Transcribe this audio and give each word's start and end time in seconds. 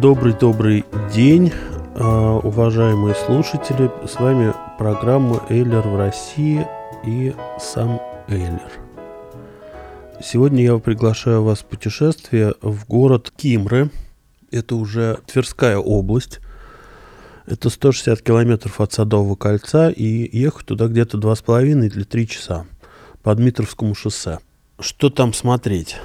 Добрый-добрый 0.00 0.84
день, 1.12 1.52
а, 1.96 2.38
уважаемые 2.38 3.16
слушатели. 3.16 3.90
С 4.06 4.20
вами 4.20 4.54
программа 4.78 5.42
«Эйлер 5.48 5.80
в 5.80 5.96
России» 5.96 6.64
и 7.04 7.34
сам 7.58 8.00
Эйлер. 8.28 8.70
Сегодня 10.22 10.62
я 10.62 10.78
приглашаю 10.78 11.42
вас 11.42 11.60
в 11.60 11.64
путешествие 11.64 12.54
в 12.62 12.86
город 12.86 13.32
Кимры. 13.36 13.90
Это 14.52 14.76
уже 14.76 15.18
Тверская 15.26 15.78
область. 15.78 16.38
Это 17.46 17.68
160 17.68 18.22
километров 18.22 18.80
от 18.80 18.92
Садового 18.92 19.34
кольца, 19.34 19.90
и 19.90 20.38
ехать 20.38 20.66
туда 20.66 20.86
где-то 20.86 21.18
2,5 21.18 21.86
или 21.86 22.04
3 22.04 22.28
часа 22.28 22.66
по 23.24 23.34
Дмитровскому 23.34 23.96
шоссе. 23.96 24.38
Что 24.78 25.10
там 25.10 25.34
смотреть? 25.34 25.96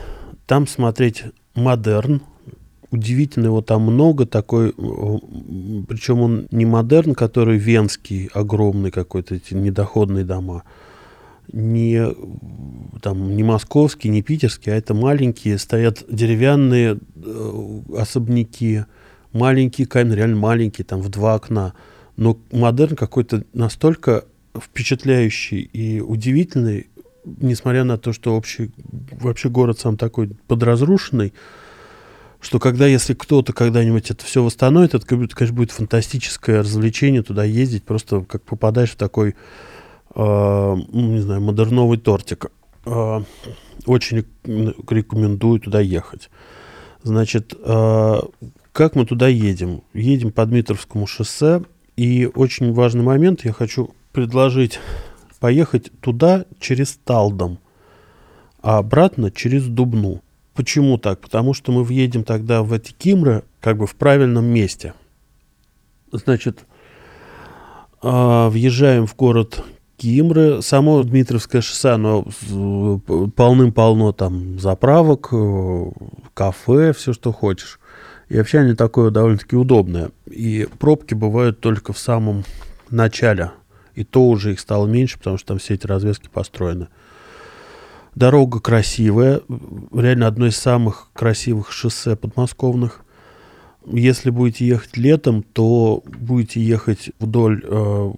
Там 0.48 0.66
смотреть 0.66 1.26
модерн, 1.54 2.24
удивительно, 2.94 3.48
его 3.48 3.62
там 3.62 3.82
много, 3.82 4.26
такой, 4.28 4.72
причем 4.72 6.22
он 6.22 6.48
не 6.52 6.66
модерн, 6.66 7.16
который 7.16 7.58
венский, 7.58 8.30
огромный 8.34 8.92
какой-то, 8.92 9.36
эти 9.36 9.56
недоходные 9.56 10.24
дома, 10.24 10.64
не, 11.52 12.06
там, 13.02 13.36
не 13.36 13.44
московский, 13.44 14.10
не 14.10 14.22
питерский, 14.22 14.72
а 14.72 14.76
это 14.76 14.94
маленькие, 14.94 15.58
стоят 15.58 16.04
деревянные 16.08 17.00
э, 17.16 17.82
особняки, 17.98 18.86
маленькие 19.34 19.88
камеры, 19.88 20.20
реально 20.20 20.38
маленькие, 20.38 20.86
там 20.86 21.02
в 21.02 21.10
два 21.10 21.34
окна. 21.34 21.74
Но 22.16 22.38
модерн 22.52 22.96
какой-то 22.96 23.44
настолько 23.54 24.26
впечатляющий 24.56 25.62
и 25.62 26.00
удивительный, 26.00 26.88
несмотря 27.26 27.84
на 27.84 27.98
то, 27.98 28.14
что 28.14 28.36
общий, 28.36 28.72
вообще 29.12 29.50
город 29.50 29.80
сам 29.80 29.98
такой 29.98 30.30
подразрушенный, 30.48 31.34
что 32.44 32.60
когда, 32.60 32.86
если 32.86 33.14
кто-то 33.14 33.54
когда-нибудь 33.54 34.12
это 34.12 34.26
все 34.26 34.44
восстановит, 34.44 34.94
это, 34.94 35.06
конечно, 35.06 35.56
будет 35.56 35.72
фантастическое 35.72 36.60
развлечение 36.60 37.24
туда 37.24 37.46
ездить, 37.46 37.86
просто 37.86 38.22
как 38.22 38.44
попадаешь 38.44 38.92
в 38.92 38.98
такой, 38.98 39.30
э, 39.30 39.34
ну, 40.16 40.84
не 40.92 41.20
знаю, 41.20 41.42
модерновый 41.42 41.98
тортик. 41.98 42.52
Э, 42.86 43.22
очень 43.86 44.26
рекомендую 44.46 45.62
туда 45.62 45.80
ехать. 45.80 46.30
Значит, 47.02 47.54
э, 47.58 48.20
как 48.74 48.96
мы 48.96 49.06
туда 49.06 49.30
едем? 49.30 49.84
Едем 49.94 50.32
по 50.32 50.46
Дмитровскому 50.46 51.08
шоссе, 51.08 51.64
и 51.96 52.30
очень 52.36 52.74
важный 52.74 53.04
момент, 53.04 53.46
я 53.46 53.54
хочу 53.54 53.96
предложить 54.12 54.80
поехать 55.40 55.92
туда 56.02 56.46
через 56.60 57.00
Талдом, 57.06 57.60
а 58.62 58.80
обратно 58.80 59.32
через 59.32 59.66
Дубну. 59.66 60.22
Почему 60.54 60.98
так? 60.98 61.20
Потому 61.20 61.54
что 61.54 61.72
мы 61.72 61.84
въедем 61.84 62.24
тогда 62.24 62.62
в 62.64 62.74
эти 62.74 62.92
Кимры 62.92 63.44
как 63.60 63.78
бы 63.78 63.88
в 63.88 63.96
правильном 63.96 64.46
месте. 64.46 64.94
Значит, 66.12 66.66
э, 68.04 68.48
въезжаем 68.50 69.08
в 69.08 69.16
город 69.16 69.64
Кимры. 69.98 70.62
Само 70.62 71.02
Дмитровское 71.02 71.62
шоссе, 71.62 71.90
оно 71.90 72.24
полным-полно 73.36 74.12
там 74.12 74.60
заправок, 74.60 75.30
э, 75.32 75.92
кафе, 76.34 76.94
все, 76.94 77.14
что 77.14 77.32
хочешь. 77.32 77.80
И 78.30 78.38
вообще 78.38 78.60
они 78.60 78.76
такое 78.76 79.12
довольно-таки 79.12 79.56
удобное. 79.56 80.12
И 80.28 80.68
пробки 80.80 81.14
бывают 81.14 81.60
только 81.62 81.94
в 81.94 82.00
самом 82.00 82.44
начале. 82.90 83.52
И 83.96 84.04
то 84.04 84.28
уже 84.28 84.54
их 84.54 84.60
стало 84.60 84.88
меньше, 84.88 85.18
потому 85.18 85.38
что 85.38 85.50
там 85.50 85.60
все 85.60 85.76
эти 85.76 85.88
развязки 85.88 86.30
построены. 86.32 86.88
Дорога 88.16 88.60
красивая, 88.60 89.42
реально 89.94 90.28
одно 90.28 90.48
из 90.48 90.58
самых 90.58 91.10
красивых 91.14 91.72
шоссе 91.72 92.16
подмосковных. 92.16 93.02
Если 93.86 94.30
будете 94.30 94.66
ехать 94.66 94.96
летом, 94.96 95.44
то 95.44 96.04
будете 96.06 96.62
ехать 96.62 97.12
вдоль, 97.20 97.62
э, 97.66 98.12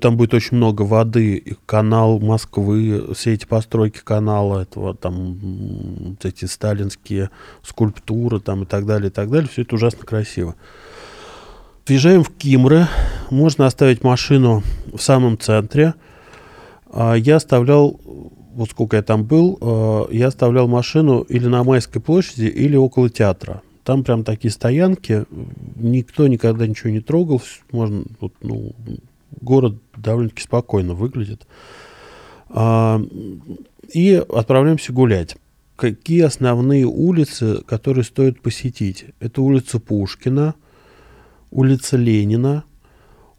там 0.00 0.16
будет 0.18 0.34
очень 0.34 0.58
много 0.58 0.82
воды, 0.82 1.56
канал 1.64 2.18
Москвы, 2.18 3.14
все 3.14 3.32
эти 3.32 3.46
постройки 3.46 4.00
канала, 4.04 4.62
этого 4.62 4.94
там 4.94 6.16
эти 6.22 6.44
сталинские 6.44 7.30
скульптуры 7.62 8.40
там 8.40 8.64
и 8.64 8.66
так 8.66 8.84
далее, 8.84 9.08
и 9.08 9.12
так 9.12 9.30
далее, 9.30 9.48
все 9.48 9.62
это 9.62 9.76
ужасно 9.76 10.04
красиво. 10.04 10.56
Въезжаем 11.86 12.22
в 12.24 12.30
Кимры, 12.30 12.88
можно 13.30 13.64
оставить 13.64 14.02
машину 14.02 14.62
в 14.92 15.00
самом 15.00 15.38
центре. 15.38 15.94
А 16.90 17.14
Я 17.14 17.36
оставлял, 17.36 18.00
вот 18.56 18.70
сколько 18.70 18.96
я 18.96 19.02
там 19.02 19.24
был, 19.24 19.58
э, 19.60 20.04
я 20.12 20.28
оставлял 20.28 20.66
машину 20.66 21.20
или 21.20 21.46
на 21.46 21.62
Майской 21.62 22.00
площади, 22.00 22.46
или 22.46 22.74
около 22.74 23.10
театра. 23.10 23.62
Там 23.84 24.02
прям 24.02 24.24
такие 24.24 24.50
стоянки, 24.50 25.26
никто 25.76 26.26
никогда 26.26 26.66
ничего 26.66 26.90
не 26.90 27.00
трогал, 27.00 27.42
можно, 27.70 28.04
вот, 28.18 28.32
ну, 28.40 28.72
город 29.42 29.76
довольно-таки 29.96 30.42
спокойно 30.42 30.94
выглядит. 30.94 31.46
А, 32.48 33.00
И 33.92 34.14
отправляемся 34.14 34.92
гулять. 34.92 35.36
Какие 35.76 36.22
основные 36.22 36.86
улицы, 36.86 37.62
которые 37.66 38.04
стоит 38.04 38.40
посетить? 38.40 39.04
Это 39.20 39.42
улица 39.42 39.78
Пушкина, 39.78 40.54
улица 41.50 41.98
Ленина, 41.98 42.64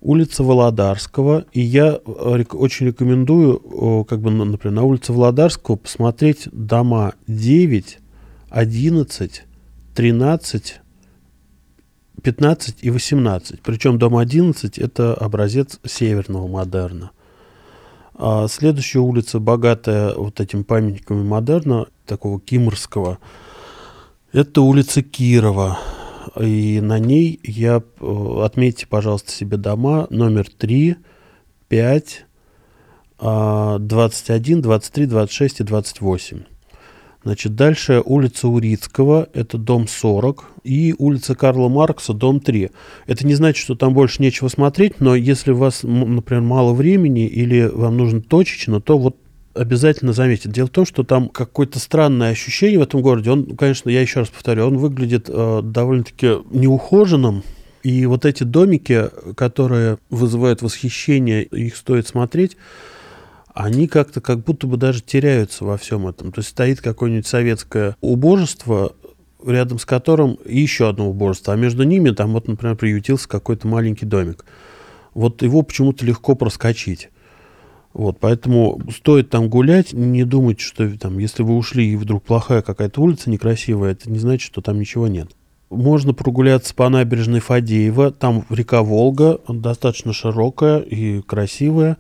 улица 0.02 0.44
Володарского. 0.44 1.46
И 1.52 1.62
я 1.62 2.00
э, 2.06 2.44
очень 2.52 2.88
рекомендую, 2.88 4.06
как 4.06 4.20
бы, 4.22 4.32
на- 4.32 4.46
например, 4.46 4.76
на 4.76 4.84
улице 4.84 5.14
Володарского 5.14 5.76
посмотреть 5.76 6.48
дома 6.52 7.14
9, 7.28 8.00
11, 8.50 9.44
13, 9.96 10.76
15 12.22 12.76
и 12.82 12.90
18. 12.90 13.62
Причем 13.62 13.98
дом 14.00 14.18
11 14.18 14.78
это 14.78 15.14
образец 15.14 15.80
северного 15.86 16.48
модерна. 16.48 17.12
А 18.20 18.48
следующая 18.48 19.00
улица, 19.00 19.40
богатая 19.40 20.14
вот 20.16 20.40
этими 20.40 20.64
памятниками 20.64 21.24
модерна, 21.24 21.86
такого 22.08 22.40
кимрского, 22.40 23.20
это 24.34 24.62
улица 24.62 25.04
Кирова. 25.04 25.78
И 26.40 26.80
на 26.82 27.00
ней 27.00 27.40
я, 27.44 27.82
э, 28.00 28.42
отметьте, 28.44 28.88
пожалуйста, 28.88 29.32
себе 29.32 29.58
дома 29.58 30.08
номер 30.10 30.48
3, 30.50 30.98
5, 31.70 32.26
а, 33.20 33.80
21, 33.80 34.62
23, 34.62 35.06
26 35.06 35.60
и 35.62 35.64
28. 35.64 36.44
Значит, 37.24 37.56
дальше 37.56 38.02
улица 38.06 38.48
Урицкого, 38.48 39.28
это 39.34 39.58
дом 39.58 39.88
40, 39.88 40.46
и 40.64 40.96
улица 40.98 41.36
Карла 41.36 41.68
Маркса, 41.68 42.14
дом 42.14 42.40
3. 42.40 42.70
Это 43.06 43.28
не 43.28 43.36
значит, 43.36 43.62
что 43.62 43.76
там 43.76 43.94
больше 43.94 44.22
нечего 44.22 44.48
смотреть, 44.48 45.02
но 45.02 45.16
если 45.16 45.52
у 45.52 45.58
вас, 45.58 45.82
например, 45.84 46.44
мало 46.44 46.74
времени 46.74 47.26
или 47.28 47.70
вам 47.74 47.98
нужно 47.98 48.22
точечно, 48.22 48.80
то 48.80 48.98
вот 48.98 49.18
обязательно 49.58 50.14
заметьте. 50.14 50.50
Дело 50.50 50.68
в 50.68 50.72
том, 50.72 50.86
что 50.86 51.04
там 51.04 51.30
какое-то 51.30 51.80
странное 51.80 52.32
ощущение 52.32 52.80
в 52.80 52.84
этом 52.84 53.02
городе. 53.02 53.32
Он, 53.32 53.56
конечно, 53.56 53.90
я 53.90 54.02
еще 54.02 54.20
раз 54.20 54.30
повторю, 54.30 54.68
он 54.68 54.78
выглядит 54.78 55.26
э, 55.30 55.62
довольно-таки 55.64 56.38
неухоженным. 56.52 57.44
И 57.84 58.06
вот 58.06 58.26
эти 58.26 58.44
домики, 58.44 59.10
которые 59.36 59.98
вызывают 60.10 60.62
восхищение, 60.62 61.44
их 61.44 61.76
стоит 61.76 62.08
смотреть, 62.08 62.58
они 63.54 63.88
как-то 63.88 64.22
как 64.22 64.44
будто 64.44 64.68
бы 64.68 64.78
даже 64.78 65.02
теряются 65.02 65.66
во 65.66 65.78
всем 65.78 66.08
этом. 66.08 66.32
То 66.32 66.40
есть 66.40 66.50
стоит 66.50 66.82
какое-нибудь 66.82 67.28
советское 67.28 67.96
убожество, 68.02 68.94
рядом 69.46 69.80
с 69.80 69.86
которым 69.86 70.38
еще 70.46 70.90
одно 70.90 71.10
убожество, 71.10 71.54
а 71.54 71.58
между 71.58 71.84
ними 71.84 72.12
там 72.12 72.34
вот, 72.34 72.48
например, 72.48 72.76
приютился 72.76 73.28
какой-то 73.28 73.68
маленький 73.68 74.06
домик. 74.06 74.46
Вот 75.14 75.42
его 75.42 75.62
почему-то 75.64 76.06
легко 76.06 76.36
проскочить. 76.36 77.10
Вот, 77.98 78.20
поэтому 78.20 78.80
стоит 78.96 79.32
там 79.32 79.50
гулять, 79.50 79.92
не 79.92 80.24
думать, 80.24 80.60
что 80.60 80.88
там, 81.00 81.18
если 81.18 81.42
вы 81.42 81.58
ушли 81.58 81.94
и 81.94 81.96
вдруг 81.96 82.24
плохая 82.24 82.62
какая-то 82.62 83.02
улица 83.02 83.32
некрасивая, 83.32 83.94
это 83.94 84.12
не 84.12 84.20
значит, 84.20 84.46
что 84.46 84.62
там 84.62 84.80
ничего 84.80 85.08
нет. 85.08 85.30
Можно 85.72 86.14
прогуляться 86.14 86.76
по 86.76 86.88
набережной 86.90 87.40
Фадеева, 87.40 88.12
там 88.12 88.46
река 88.52 88.84
Волга, 88.84 89.40
достаточно 89.50 90.14
широкая 90.14 90.78
и 90.78 91.22
красивая. 91.22 91.98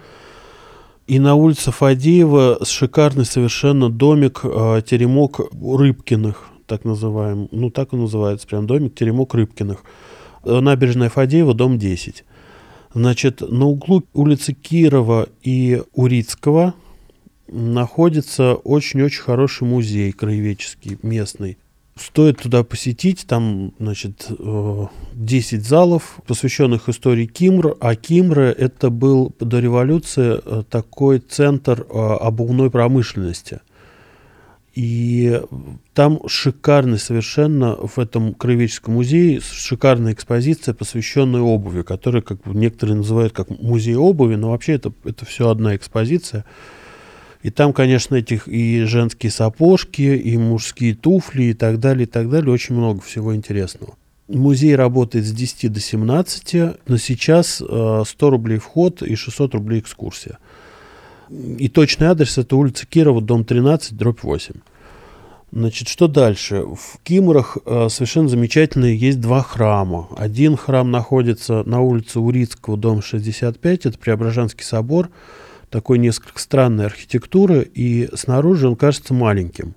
И 1.08 1.18
на 1.18 1.34
улице 1.34 1.72
Фадеева 1.72 2.60
шикарный 2.64 3.26
совершенно 3.26 3.90
домик, 3.90 4.42
э, 4.44 4.84
теремок 4.86 5.40
Рыбкиных. 5.52 6.44
так 6.68 6.86
называемый, 6.86 7.48
ну 7.52 7.72
так 7.72 7.94
и 7.94 7.96
называется, 7.96 8.46
прям 8.46 8.68
домик 8.68 8.94
Теремок 8.94 9.34
Рыбкиных. 9.34 9.80
Набережная 10.46 11.10
Фадеева, 11.10 11.56
дом 11.56 11.80
10. 11.80 12.24
Значит, 12.94 13.42
на 13.42 13.66
углу 13.66 14.04
улицы 14.14 14.54
Кирова 14.54 15.28
и 15.44 15.82
Урицкого 15.94 16.74
находится 17.48 18.56
очень-очень 18.56 19.22
хороший 19.22 19.68
музей 19.68 20.12
краеведческий, 20.12 20.98
местный. 21.02 21.58
Стоит 21.96 22.40
туда 22.40 22.64
посетить, 22.64 23.26
там, 23.26 23.74
значит, 23.80 24.28
э, 24.30 24.86
10 25.14 25.66
залов, 25.66 26.20
посвященных 26.28 26.90
истории 26.90 27.26
Кимр, 27.26 27.76
а 27.80 27.96
Кимры 27.96 28.56
это 28.56 28.92
был 28.92 29.34
до 29.40 29.60
революции 29.60 30.40
э, 30.44 30.64
такой 30.70 31.20
центр 31.20 31.88
э, 31.90 31.94
обувной 31.94 32.70
промышленности. 32.70 33.62
И 34.78 35.42
там 35.96 36.20
шикарный 36.28 37.00
совершенно 37.00 37.76
в 37.76 37.98
этом 37.98 38.36
краеведческом 38.36 38.94
музее 38.94 39.42
шикарная 39.42 40.14
экспозиция, 40.14 40.76
посвященная 40.76 41.42
обуви, 41.42 41.82
которая, 41.82 42.22
как 42.22 42.46
некоторые 42.46 42.98
называют 42.98 43.34
как 43.34 43.50
музей 43.50 43.96
обуви, 43.96 44.36
но 44.36 44.52
вообще 44.52 44.74
это, 44.74 44.94
это 45.04 45.26
все 45.26 45.50
одна 45.50 45.76
экспозиция. 45.76 46.46
И 47.42 47.50
там, 47.50 47.74
конечно, 47.74 48.14
этих 48.14 48.48
и 48.48 48.84
женские 48.84 49.32
сапожки, 49.32 50.04
и 50.04 50.38
мужские 50.38 50.94
туфли, 50.94 51.46
и 51.46 51.54
так 51.56 51.80
далее, 51.80 52.04
и 52.04 52.08
так 52.08 52.30
далее. 52.30 52.54
Очень 52.54 52.76
много 52.76 53.02
всего 53.02 53.36
интересного. 53.36 53.96
Музей 54.28 54.76
работает 54.76 55.26
с 55.26 55.32
10 55.32 55.74
до 55.74 55.80
17, 55.80 56.56
но 56.88 56.98
сейчас 56.98 57.64
э, 57.68 58.04
100 58.06 58.30
рублей 58.30 58.60
вход 58.60 59.02
и 59.02 59.16
600 59.16 59.56
рублей 59.56 59.80
экскурсия. 59.80 60.38
И 61.30 61.68
точный 61.70 62.08
адрес 62.08 62.38
это 62.38 62.56
улица 62.56 62.86
Кирова, 62.86 63.22
дом 63.22 63.44
13, 63.44 63.96
дробь 63.98 64.24
8. 64.24 64.54
Значит, 65.52 65.88
что 65.88 66.08
дальше? 66.08 66.64
В 66.64 67.00
Кимрах 67.04 67.58
э, 67.66 67.88
совершенно 67.90 68.28
замечательные 68.28 68.98
есть 68.98 69.22
два 69.22 69.42
храма. 69.42 70.10
Один 70.18 70.58
храм 70.58 70.92
находится 70.92 71.64
на 71.64 71.80
улице 71.80 72.20
Урицкого, 72.20 72.78
дом 72.78 73.02
65, 73.02 73.86
это 73.86 73.98
Преображенский 73.98 74.66
собор, 74.66 75.10
такой 75.70 76.00
несколько 76.00 76.40
странной 76.40 76.86
архитектуры, 76.86 77.70
и 77.74 78.10
снаружи 78.14 78.68
он 78.68 78.76
кажется 78.76 79.14
маленьким. 79.14 79.74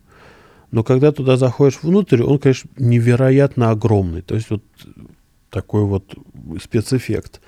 Но 0.72 0.84
когда 0.84 1.12
туда 1.12 1.36
заходишь 1.36 1.80
внутрь, 1.82 2.22
он, 2.22 2.38
конечно, 2.38 2.70
невероятно 2.78 3.70
огромный. 3.70 4.22
То 4.22 4.34
есть 4.34 4.50
вот 4.50 4.62
такой 5.50 5.84
вот 5.84 6.14
спецэффект. 6.62 7.40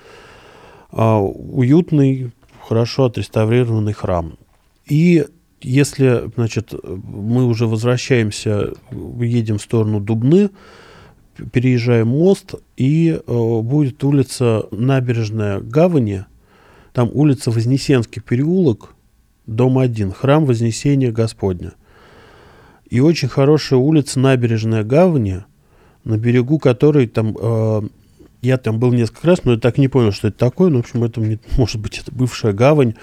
А, 0.90 1.20
уютный, 1.20 2.32
хорошо 2.66 3.06
отреставрированный 3.06 3.92
храм. 3.92 4.38
И 4.86 5.26
если, 5.60 6.30
значит, 6.34 6.74
мы 6.82 7.46
уже 7.46 7.66
возвращаемся, 7.66 8.72
едем 8.90 9.58
в 9.58 9.62
сторону 9.62 10.00
Дубны, 10.00 10.50
переезжаем 11.52 12.08
мост, 12.08 12.54
и 12.76 13.10
э, 13.10 13.60
будет 13.62 14.02
улица 14.04 14.66
Набережная 14.70 15.60
Гавани, 15.60 16.26
там 16.92 17.10
улица 17.12 17.50
Вознесенский 17.50 18.20
переулок, 18.20 18.94
дом 19.46 19.78
1, 19.78 20.12
храм 20.12 20.44
Вознесения 20.44 21.10
Господня. 21.10 21.72
И 22.90 23.00
очень 23.00 23.28
хорошая 23.28 23.78
улица 23.78 24.20
Набережная 24.20 24.84
Гавани, 24.84 25.44
на 26.04 26.18
берегу 26.18 26.58
которой 26.58 27.06
там 27.06 27.36
э, 27.38 27.82
я 28.42 28.58
там 28.58 28.78
был 28.78 28.92
несколько 28.92 29.28
раз, 29.28 29.44
но 29.44 29.52
я 29.52 29.58
так 29.58 29.78
не 29.78 29.88
понял, 29.88 30.12
что 30.12 30.28
это 30.28 30.36
такое. 30.36 30.68
Ну, 30.68 30.78
в 30.78 30.80
общем, 30.80 31.04
это 31.04 31.20
может 31.56 31.80
быть 31.80 31.98
это 31.98 32.12
бывшая 32.12 32.52
гавань. 32.52 32.94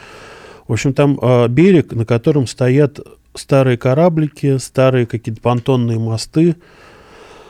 В 0.67 0.73
общем, 0.73 0.93
там 0.93 1.17
э, 1.19 1.47
берег, 1.47 1.93
на 1.93 2.05
котором 2.05 2.45
стоят 2.45 2.99
старые 3.33 3.77
кораблики, 3.77 4.57
старые 4.57 5.05
какие-то 5.05 5.41
понтонные 5.41 5.97
мосты, 5.97 6.57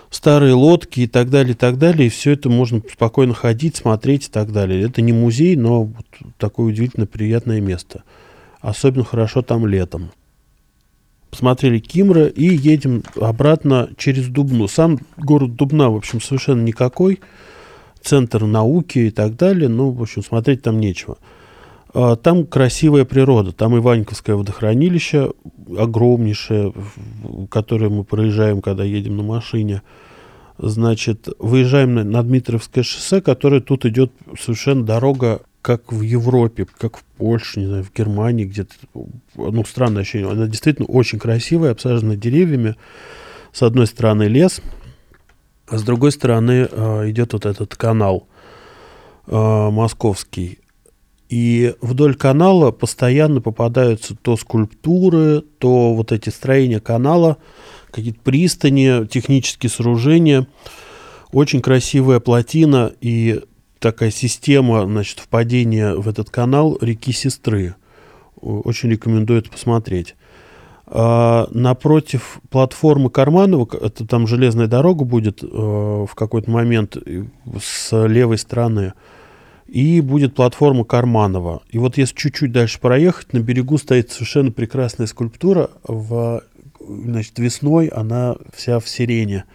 старые 0.09 0.53
лодки 0.53 1.01
и 1.01 1.07
так 1.07 1.29
далее, 1.29 1.53
и 1.53 1.57
так 1.57 1.77
далее. 1.77 2.07
И 2.07 2.09
все 2.09 2.31
это 2.31 2.49
можно 2.49 2.81
спокойно 2.91 3.33
ходить, 3.33 3.75
смотреть 3.75 4.27
и 4.27 4.31
так 4.31 4.51
далее. 4.51 4.83
Это 4.83 5.01
не 5.01 5.11
музей, 5.11 5.55
но 5.55 5.83
вот 5.83 6.05
такое 6.37 6.67
удивительно 6.67 7.07
приятное 7.07 7.59
место. 7.59 8.03
Особенно 8.61 9.03
хорошо 9.03 9.41
там 9.41 9.65
летом. 9.65 10.11
Посмотрели 11.29 11.79
Кимра 11.79 12.25
и 12.25 12.45
едем 12.45 13.03
обратно 13.15 13.89
через 13.97 14.27
Дубну. 14.27 14.67
Сам 14.67 14.99
город 15.17 15.55
Дубна, 15.55 15.89
в 15.89 15.95
общем, 15.95 16.21
совершенно 16.21 16.61
никакой. 16.61 17.19
Центр 18.01 18.45
науки 18.45 18.99
и 18.99 19.11
так 19.11 19.35
далее. 19.35 19.69
Ну, 19.69 19.91
в 19.91 20.01
общем, 20.01 20.23
смотреть 20.23 20.61
там 20.61 20.79
нечего. 20.79 21.17
А, 21.93 22.15
там 22.15 22.45
красивая 22.45 23.05
природа. 23.05 23.51
Там 23.51 23.77
Иваньковское 23.77 24.35
водохранилище 24.35 25.31
огромнейшее, 25.77 26.73
которое 27.49 27.89
мы 27.89 28.03
проезжаем, 28.03 28.61
когда 28.61 28.83
едем 28.83 29.17
на 29.17 29.23
машине. 29.23 29.81
Значит, 30.57 31.29
выезжаем 31.39 31.95
на, 31.95 32.03
на 32.03 32.23
Дмитровское 32.23 32.83
шоссе, 32.83 33.21
которое 33.21 33.61
тут 33.61 33.85
идет 33.85 34.11
совершенно 34.37 34.83
дорога, 34.83 35.41
как 35.61 35.91
в 35.91 36.01
Европе, 36.01 36.65
как 36.77 36.97
в 36.97 37.03
Польше, 37.17 37.59
не 37.59 37.65
знаю, 37.67 37.83
в 37.83 37.93
Германии 37.93 38.45
где-то. 38.45 38.73
Ну, 39.35 39.65
странное 39.65 40.01
ощущение. 40.01 40.31
Она 40.31 40.47
действительно 40.47 40.87
очень 40.87 41.19
красивая, 41.19 41.71
обсажена 41.71 42.15
деревьями. 42.15 42.75
С 43.51 43.63
одной 43.63 43.87
стороны 43.87 44.23
лес, 44.23 44.61
а 45.69 45.77
с 45.77 45.83
другой 45.83 46.11
стороны 46.11 46.67
э, 46.69 47.09
идет 47.09 47.33
вот 47.33 47.45
этот 47.45 47.75
канал 47.75 48.27
э, 49.27 49.35
московский. 49.35 50.59
И 51.29 51.75
вдоль 51.81 52.15
канала 52.15 52.71
постоянно 52.71 53.39
попадаются 53.39 54.15
то 54.15 54.35
скульптуры, 54.35 55.41
то 55.59 55.93
вот 55.93 56.11
эти 56.11 56.29
строения 56.29 56.79
канала, 56.79 57.37
какие-то 57.91 58.19
пристани, 58.21 59.05
технические 59.05 59.69
сооружения. 59.69 60.47
Очень 61.31 61.61
красивая 61.61 62.19
плотина 62.19 62.91
и 62.99 63.41
такая 63.77 64.09
система 64.09 64.85
значит, 64.85 65.19
впадения 65.19 65.93
в 65.93 66.07
этот 66.07 66.31
канал 66.31 66.79
реки 66.81 67.11
Сестры. 67.11 67.75
Очень 68.41 68.89
рекомендую 68.89 69.39
это 69.39 69.51
посмотреть. 69.51 70.15
А, 70.91 71.47
напротив 71.51 72.41
платформы 72.49 73.09
Карманова, 73.09 73.67
это 73.79 74.07
там 74.07 74.27
железная 74.27 74.67
дорога 74.67 75.05
будет 75.05 75.43
э, 75.43 75.47
в 75.47 76.15
какой-то 76.15 76.49
момент 76.49 76.97
с 77.61 78.07
левой 78.07 78.37
стороны– 78.37 78.93
и 79.69 80.01
будет 80.01 80.35
платформа 80.35 80.83
Карманова. 80.83 81.61
И 81.69 81.77
вот 81.77 81.97
если 81.97 82.15
чуть-чуть 82.15 82.51
дальше 82.51 82.79
проехать, 82.79 83.33
на 83.33 83.39
берегу 83.39 83.77
стоит 83.77 84.11
совершенно 84.11 84.51
прекрасная 84.51 85.07
скульптура. 85.07 85.69
В, 85.83 86.41
значит, 86.79 87.37
весной 87.37 87.87
она 87.87 88.35
вся 88.53 88.79
в 88.79 88.89
сирене. 88.89 89.45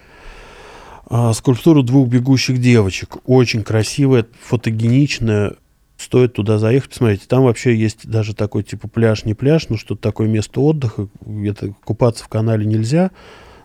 А, 1.07 1.33
скульптура 1.33 1.83
двух 1.83 2.09
бегущих 2.09 2.61
девочек. 2.61 3.17
Очень 3.27 3.65
красивая, 3.65 4.27
фотогеничная. 4.41 5.55
Стоит 5.97 6.35
туда 6.35 6.59
заехать, 6.59 6.91
посмотрите. 6.91 7.25
Там 7.29 7.45
вообще 7.45 7.77
есть 7.77 8.09
даже 8.09 8.35
такой 8.35 8.63
типа 8.63 8.89
пляж, 8.89 9.25
не 9.25 9.35
пляж, 9.35 9.69
но 9.69 9.77
что-то 9.77 10.03
такое 10.03 10.29
место 10.29 10.61
отдыха. 10.61 11.09
Это 11.45 11.73
купаться 11.85 12.25
в 12.25 12.29
канале 12.29 12.67
нельзя. 12.67 13.11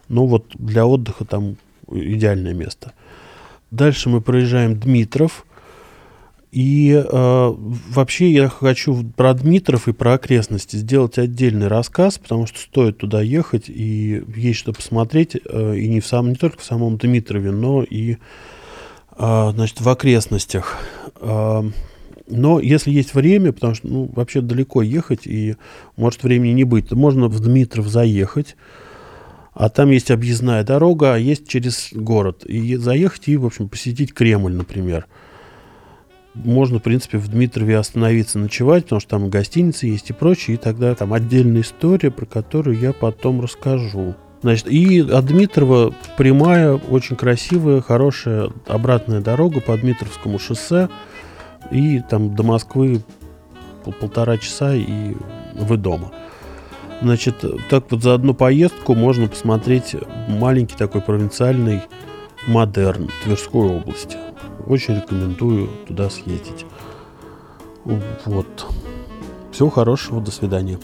Но 0.08 0.26
вот 0.26 0.46
для 0.56 0.86
отдыха 0.86 1.26
там 1.26 1.58
идеальное 1.92 2.54
место. 2.54 2.94
Дальше 3.72 4.10
мы 4.10 4.22
проезжаем 4.22 4.80
Дмитров– 4.80 5.46
и 6.52 6.92
э, 6.94 7.54
вообще 7.92 8.32
я 8.32 8.50
хочу 8.50 9.04
про 9.16 9.36
Дмитров 9.36 9.88
и 9.88 9.94
про 9.94 10.14
окрестности 10.14 10.78
сделать 10.78 11.20
отдельный 11.20 11.68
рассказ, 11.68 12.18
потому 12.18 12.48
что 12.48 12.60
стоит 12.60 12.98
туда 12.98 13.22
ехать 13.22 13.66
и 13.68 14.24
есть 14.36 14.60
что 14.60 14.74
посмотреть, 14.74 15.36
э, 15.36 15.76
и 15.76 15.88
не, 15.88 16.00
в 16.00 16.08
самом, 16.08 16.30
не 16.30 16.36
только 16.36 16.60
в 16.60 16.64
самом 16.64 16.98
Дмитрове, 16.98 17.52
но 17.52 17.84
и 17.84 18.18
э, 19.16 19.52
значит, 19.54 19.80
в 19.80 19.88
окрестностях. 19.88 20.78
Э, 21.22 21.70
но 22.30 22.60
если 22.60 22.92
есть 22.92 23.14
время, 23.14 23.52
потому 23.52 23.76
что 23.76 23.88
ну, 23.88 24.10
вообще 24.14 24.42
далеко 24.42 24.82
ехать, 24.82 25.26
и 25.26 25.56
может 25.96 26.24
времени 26.24 26.54
не 26.54 26.64
быть, 26.64 26.90
то 26.90 26.96
можно 26.96 27.28
в 27.28 27.40
Дмитров 27.40 27.88
заехать, 27.88 28.56
а 29.54 29.70
там 29.70 29.90
есть 29.90 30.12
объездная 30.12 30.64
дорога, 30.64 31.16
а 31.16 31.18
есть 31.18 31.48
через 31.48 31.90
город. 31.92 32.46
И 32.46 32.76
заехать 32.76 33.28
и, 33.28 33.38
в 33.38 33.46
общем, 33.46 33.68
посетить 33.68 34.14
Кремль, 34.14 34.54
например 34.54 35.08
можно, 36.36 36.80
в 36.80 36.84
принципе, 36.84 37.18
в 37.18 37.28
Дмитрове 37.28 37.78
остановиться, 37.78 38.40
ночевать, 38.40 38.84
потому 38.84 39.00
что 39.00 39.10
там 39.10 39.30
гостиницы 39.30 39.88
есть 39.88 40.10
и 40.10 40.14
прочее, 40.14 40.56
и 40.56 40.60
тогда 40.60 40.96
там 40.96 41.14
отдельная 41.14 41.62
история, 41.62 42.12
про 42.12 42.26
которую 42.26 42.80
я 42.80 42.94
потом 42.94 43.42
расскажу. 43.42 44.16
Значит, 44.42 44.68
и 44.68 45.02
от 45.02 45.26
Дмитрова 45.26 45.94
прямая, 46.18 46.76
очень 46.76 47.18
красивая, 47.18 47.82
хорошая 47.82 48.52
обратная 48.68 49.20
дорога 49.20 49.60
по 49.60 49.78
Дмитровскому 49.78 50.40
шоссе, 50.40 50.88
и 51.72 52.02
там 52.02 52.36
до 52.36 52.44
Москвы 52.44 53.02
пол 53.84 53.94
полтора 53.94 54.38
часа, 54.38 54.74
и 54.76 55.16
вы 55.56 55.78
дома. 55.78 56.12
Значит, 57.02 57.44
так 57.70 57.86
вот 57.90 58.04
за 58.04 58.14
одну 58.14 58.34
поездку 58.34 58.94
можно 58.94 59.28
посмотреть 59.28 59.96
маленький 60.28 60.76
такой 60.76 61.02
провинциальный 61.02 61.82
модерн 62.48 63.10
Тверской 63.24 63.78
области. 63.78 64.18
Очень 64.68 64.98
рекомендую 64.98 65.70
туда 65.88 66.10
съездить. 66.10 66.66
Вот. 68.26 68.68
Всего 69.52 69.70
хорошего, 69.70 70.22
до 70.22 70.32
свидания. 70.32 70.78